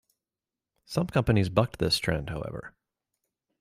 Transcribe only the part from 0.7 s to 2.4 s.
Some companies bucked this trend,